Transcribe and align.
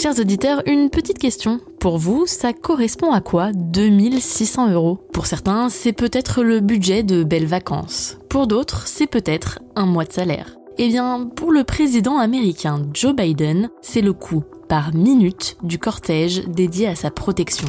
Chers 0.00 0.18
auditeurs, 0.18 0.62
une 0.64 0.88
petite 0.88 1.18
question. 1.18 1.60
Pour 1.78 1.98
vous, 1.98 2.24
ça 2.26 2.54
correspond 2.54 3.12
à 3.12 3.20
quoi 3.20 3.52
2600 3.52 4.72
euros? 4.72 4.98
Pour 5.12 5.26
certains, 5.26 5.68
c'est 5.68 5.92
peut-être 5.92 6.42
le 6.42 6.60
budget 6.60 7.02
de 7.02 7.22
belles 7.22 7.44
vacances. 7.44 8.16
Pour 8.30 8.46
d'autres, 8.46 8.86
c'est 8.86 9.06
peut-être 9.06 9.58
un 9.76 9.84
mois 9.84 10.06
de 10.06 10.12
salaire. 10.12 10.56
Eh 10.78 10.88
bien, 10.88 11.28
pour 11.36 11.52
le 11.52 11.64
président 11.64 12.16
américain 12.16 12.80
Joe 12.94 13.14
Biden, 13.14 13.68
c'est 13.82 14.00
le 14.00 14.14
coût 14.14 14.42
par 14.70 14.94
minute 14.94 15.58
du 15.62 15.78
cortège 15.78 16.46
dédié 16.46 16.86
à 16.86 16.94
sa 16.94 17.10
protection. 17.10 17.68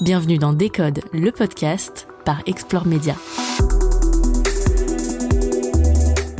Bienvenue 0.00 0.38
dans 0.38 0.52
Décode, 0.52 1.02
le 1.12 1.30
podcast 1.30 2.08
par 2.24 2.42
Explore 2.46 2.88
Media. 2.88 3.14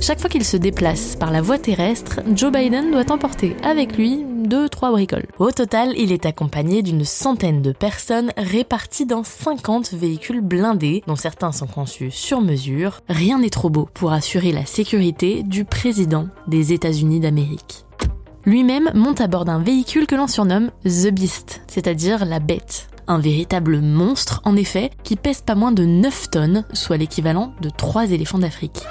Chaque 0.00 0.18
fois 0.18 0.30
qu'il 0.30 0.44
se 0.44 0.56
déplace 0.56 1.14
par 1.14 1.30
la 1.30 1.42
voie 1.42 1.58
terrestre, 1.58 2.22
Joe 2.34 2.50
Biden 2.50 2.90
doit 2.90 3.12
emporter 3.12 3.54
avec 3.62 3.96
lui 3.96 4.24
deux, 4.48 4.68
trois 4.68 4.90
bricoles. 4.90 5.26
Au 5.38 5.52
total, 5.52 5.92
il 5.96 6.10
est 6.10 6.26
accompagné 6.26 6.82
d'une 6.82 7.04
centaine 7.04 7.62
de 7.62 7.72
personnes 7.72 8.32
réparties 8.36 9.06
dans 9.06 9.22
50 9.22 9.92
véhicules 9.92 10.40
blindés, 10.40 11.04
dont 11.06 11.16
certains 11.16 11.52
sont 11.52 11.66
conçus 11.66 12.10
sur 12.10 12.40
mesure. 12.40 13.00
Rien 13.08 13.38
n'est 13.38 13.50
trop 13.50 13.70
beau 13.70 13.88
pour 13.92 14.12
assurer 14.12 14.52
la 14.52 14.64
sécurité 14.64 15.42
du 15.42 15.64
président 15.64 16.28
des 16.46 16.72
États-Unis 16.72 17.20
d'Amérique. 17.20 17.84
Lui-même 18.44 18.90
monte 18.94 19.20
à 19.20 19.26
bord 19.26 19.44
d'un 19.44 19.62
véhicule 19.62 20.06
que 20.06 20.14
l'on 20.14 20.26
surnomme 20.26 20.70
The 20.84 21.08
Beast, 21.12 21.60
c'est-à-dire 21.66 22.24
la 22.24 22.40
bête. 22.40 22.88
Un 23.06 23.18
véritable 23.18 23.80
monstre, 23.80 24.40
en 24.44 24.56
effet, 24.56 24.90
qui 25.02 25.16
pèse 25.16 25.42
pas 25.42 25.54
moins 25.54 25.72
de 25.72 25.84
9 25.84 26.30
tonnes, 26.30 26.64
soit 26.72 26.96
l'équivalent 26.96 27.52
de 27.60 27.68
3 27.68 28.10
éléphants 28.12 28.38
d'Afrique. 28.38 28.82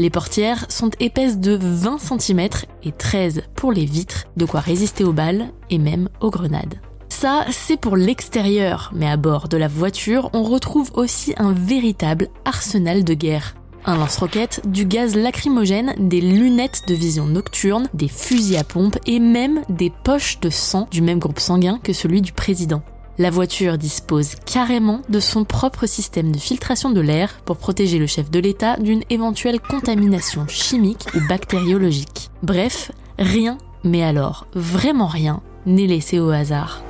Les 0.00 0.08
portières 0.08 0.64
sont 0.70 0.88
épaisses 0.98 1.36
de 1.36 1.58
20 1.60 1.98
cm 1.98 2.48
et 2.84 2.90
13 2.90 3.42
pour 3.54 3.70
les 3.70 3.84
vitres, 3.84 4.24
de 4.34 4.46
quoi 4.46 4.60
résister 4.60 5.04
aux 5.04 5.12
balles 5.12 5.52
et 5.68 5.76
même 5.76 6.08
aux 6.22 6.30
grenades. 6.30 6.80
Ça, 7.10 7.44
c'est 7.50 7.76
pour 7.76 7.98
l'extérieur, 7.98 8.92
mais 8.94 9.06
à 9.06 9.18
bord 9.18 9.50
de 9.50 9.58
la 9.58 9.68
voiture, 9.68 10.30
on 10.32 10.42
retrouve 10.42 10.90
aussi 10.94 11.34
un 11.36 11.52
véritable 11.52 12.28
arsenal 12.46 13.04
de 13.04 13.12
guerre. 13.12 13.56
Un 13.84 13.98
lance-roquette, 13.98 14.62
du 14.64 14.86
gaz 14.86 15.16
lacrymogène, 15.16 15.92
des 15.98 16.22
lunettes 16.22 16.84
de 16.88 16.94
vision 16.94 17.26
nocturne, 17.26 17.86
des 17.92 18.08
fusils 18.08 18.56
à 18.56 18.64
pompe 18.64 18.96
et 19.04 19.20
même 19.20 19.60
des 19.68 19.92
poches 20.04 20.40
de 20.40 20.48
sang 20.48 20.88
du 20.90 21.02
même 21.02 21.18
groupe 21.18 21.40
sanguin 21.40 21.78
que 21.82 21.92
celui 21.92 22.22
du 22.22 22.32
président. 22.32 22.82
La 23.20 23.28
voiture 23.28 23.76
dispose 23.76 24.30
carrément 24.46 25.02
de 25.10 25.20
son 25.20 25.44
propre 25.44 25.84
système 25.84 26.32
de 26.32 26.38
filtration 26.38 26.88
de 26.88 27.02
l'air 27.02 27.42
pour 27.44 27.58
protéger 27.58 27.98
le 27.98 28.06
chef 28.06 28.30
de 28.30 28.38
l'État 28.38 28.78
d'une 28.78 29.02
éventuelle 29.10 29.60
contamination 29.60 30.46
chimique 30.48 31.06
ou 31.14 31.28
bactériologique. 31.28 32.30
Bref, 32.42 32.92
rien, 33.18 33.58
mais 33.84 34.02
alors 34.02 34.46
vraiment 34.54 35.06
rien, 35.06 35.42
n'est 35.66 35.86
laissé 35.86 36.18
au 36.18 36.30
hasard. 36.30 36.82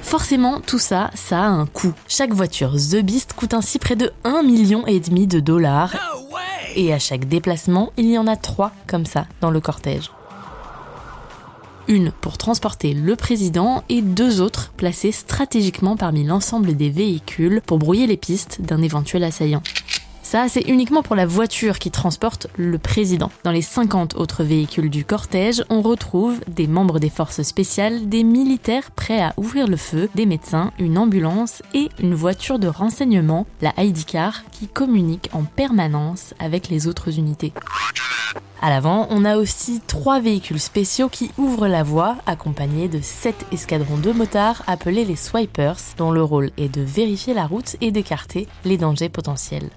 Forcément, 0.00 0.60
tout 0.60 0.78
ça, 0.78 1.10
ça 1.14 1.40
a 1.40 1.48
un 1.48 1.66
coût. 1.66 1.92
Chaque 2.06 2.32
voiture 2.32 2.74
The 2.74 3.02
Beast 3.02 3.32
coûte 3.32 3.54
ainsi 3.54 3.80
près 3.80 3.96
de 3.96 4.12
1,5 4.22 4.46
million 4.46 4.86
et 4.86 5.00
demi 5.00 5.26
de 5.26 5.40
dollars. 5.40 5.96
Et 6.76 6.92
à 6.92 7.00
chaque 7.00 7.24
déplacement, 7.24 7.90
il 7.96 8.08
y 8.08 8.16
en 8.16 8.28
a 8.28 8.36
trois 8.36 8.70
comme 8.86 9.06
ça 9.06 9.26
dans 9.40 9.50
le 9.50 9.60
cortège 9.60 10.12
une 11.88 12.12
pour 12.12 12.38
transporter 12.38 12.94
le 12.94 13.16
président 13.16 13.82
et 13.88 14.02
deux 14.02 14.40
autres 14.40 14.70
placées 14.76 15.12
stratégiquement 15.12 15.96
parmi 15.96 16.24
l'ensemble 16.24 16.76
des 16.76 16.90
véhicules 16.90 17.60
pour 17.66 17.78
brouiller 17.78 18.06
les 18.06 18.16
pistes 18.16 18.60
d'un 18.60 18.82
éventuel 18.82 19.24
assaillant. 19.24 19.62
Ça, 20.22 20.46
c'est 20.50 20.68
uniquement 20.68 21.02
pour 21.02 21.16
la 21.16 21.24
voiture 21.24 21.78
qui 21.78 21.90
transporte 21.90 22.48
le 22.58 22.76
président. 22.76 23.30
Dans 23.44 23.50
les 23.50 23.62
50 23.62 24.14
autres 24.16 24.44
véhicules 24.44 24.90
du 24.90 25.02
cortège, 25.02 25.64
on 25.70 25.80
retrouve 25.80 26.38
des 26.48 26.66
membres 26.66 26.98
des 26.98 27.08
forces 27.08 27.40
spéciales, 27.40 28.10
des 28.10 28.24
militaires 28.24 28.90
prêts 28.90 29.22
à 29.22 29.32
ouvrir 29.38 29.66
le 29.66 29.78
feu, 29.78 30.10
des 30.14 30.26
médecins, 30.26 30.70
une 30.78 30.98
ambulance 30.98 31.62
et 31.72 31.88
une 31.98 32.14
voiture 32.14 32.58
de 32.58 32.68
renseignement, 32.68 33.46
la 33.62 33.72
ID 33.78 34.04
Car, 34.04 34.42
qui 34.50 34.68
communique 34.68 35.30
en 35.32 35.44
permanence 35.44 36.34
avec 36.38 36.68
les 36.68 36.88
autres 36.88 37.18
unités. 37.18 37.54
À 38.60 38.70
l'avant, 38.70 39.06
on 39.10 39.24
a 39.24 39.36
aussi 39.36 39.80
trois 39.86 40.20
véhicules 40.20 40.58
spéciaux 40.58 41.08
qui 41.08 41.30
ouvrent 41.38 41.68
la 41.68 41.84
voie, 41.84 42.16
accompagnés 42.26 42.88
de 42.88 43.00
sept 43.00 43.46
escadrons 43.52 43.98
de 43.98 44.10
motards 44.10 44.62
appelés 44.66 45.04
les 45.04 45.14
Swipers, 45.14 45.78
dont 45.96 46.10
le 46.10 46.24
rôle 46.24 46.50
est 46.56 46.68
de 46.68 46.82
vérifier 46.82 47.34
la 47.34 47.46
route 47.46 47.76
et 47.80 47.92
d'écarter 47.92 48.48
les 48.64 48.76
dangers 48.76 49.08
potentiels. 49.08 49.70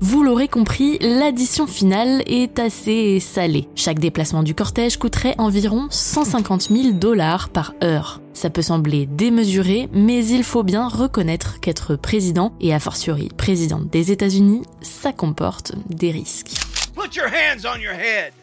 Vous 0.00 0.22
l'aurez 0.22 0.48
compris, 0.48 0.98
l'addition 1.00 1.66
finale 1.66 2.22
est 2.26 2.58
assez 2.58 3.18
salée. 3.20 3.68
Chaque 3.74 3.98
déplacement 3.98 4.44
du 4.44 4.54
cortège 4.54 4.96
coûterait 4.96 5.34
environ 5.38 5.88
150 5.90 6.68
000 6.70 6.92
dollars 6.92 7.48
par 7.48 7.74
heure. 7.82 8.20
Ça 8.32 8.48
peut 8.48 8.62
sembler 8.62 9.06
démesuré, 9.06 9.88
mais 9.92 10.24
il 10.24 10.44
faut 10.44 10.62
bien 10.62 10.86
reconnaître 10.86 11.58
qu'être 11.58 11.96
président, 11.96 12.52
et 12.60 12.72
a 12.72 12.78
fortiori 12.78 13.28
président 13.36 13.80
des 13.80 14.12
États-Unis, 14.12 14.62
ça 14.82 15.12
comporte 15.12 15.72
des 15.88 16.12
risques. 16.12 16.57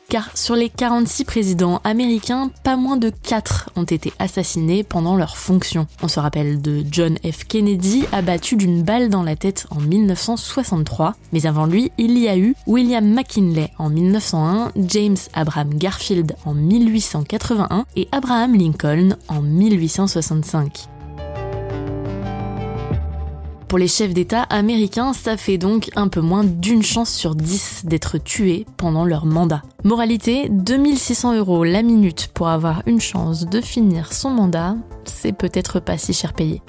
Car 0.10 0.38
sur 0.38 0.56
les 0.56 0.70
46 0.70 1.26
présidents 1.26 1.82
américains, 1.84 2.52
pas 2.64 2.76
moins 2.78 2.98
de 2.98 3.10
4 3.10 3.72
ont 3.76 3.84
été 3.84 4.14
assassinés 4.20 4.84
pendant 4.84 5.16
leur 5.16 5.36
fonction. 5.36 5.88
On 6.02 6.08
se 6.08 6.20
rappelle 6.20 6.62
de 6.62 6.84
John 6.90 7.18
F. 7.18 7.46
Kennedy, 7.46 8.06
abattu 8.12 8.56
d'une 8.56 8.84
balle 8.84 9.10
dans 9.10 9.24
la 9.24 9.36
tête 9.36 9.68
en 9.72 9.82
1963. 9.82 11.16
Mais 11.34 11.46
avant 11.46 11.66
lui, 11.66 11.92
il 11.98 12.18
y 12.18 12.28
a 12.28 12.38
eu 12.38 12.56
William 12.68 13.06
McKinley 13.06 13.72
en 13.78 13.90
1901, 13.90 14.72
James 14.88 15.18
Abraham 15.34 15.74
Garfield 15.74 16.36
en 16.46 16.54
1881 16.54 17.86
et 17.96 18.08
Abraham 18.12 18.56
Lincoln 18.56 19.18
en 19.28 19.42
1865. 19.42 20.95
Pour 23.76 23.80
les 23.82 23.90
chefs 23.90 24.14
d'État 24.14 24.44
américains, 24.44 25.12
ça 25.12 25.36
fait 25.36 25.58
donc 25.58 25.90
un 25.98 26.08
peu 26.08 26.22
moins 26.22 26.46
d'une 26.46 26.82
chance 26.82 27.14
sur 27.14 27.36
dix 27.36 27.82
d'être 27.84 28.18
tués 28.18 28.66
pendant 28.78 29.04
leur 29.04 29.26
mandat. 29.26 29.64
Moralité, 29.84 30.48
2600 30.48 31.36
euros 31.36 31.66
la 31.66 31.82
minute 31.82 32.30
pour 32.34 32.48
avoir 32.48 32.84
une 32.86 33.02
chance 33.02 33.46
de 33.46 33.60
finir 33.60 34.14
son 34.14 34.30
mandat, 34.30 34.78
c'est 35.04 35.34
peut-être 35.34 35.82
pas 35.82 35.98
si 35.98 36.14
cher 36.14 36.32
payé. 36.32 36.62